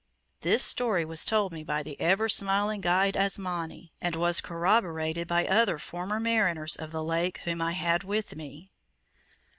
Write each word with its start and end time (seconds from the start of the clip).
This 0.39 0.63
story 0.63 1.05
was 1.05 1.23
told 1.23 1.53
me 1.53 1.63
by 1.63 1.83
the 1.83 2.01
ever 2.01 2.27
smiling 2.27 2.81
guide 2.81 3.13
Asmani, 3.15 3.91
and 4.01 4.15
was 4.15 4.41
corroborated 4.41 5.27
by 5.27 5.45
other 5.45 5.77
former 5.77 6.19
mariners 6.19 6.75
of 6.75 6.91
the 6.91 7.03
lake 7.03 7.37
whom 7.43 7.61
I 7.61 7.73
had 7.73 8.03
with 8.03 8.35
me. 8.35 8.71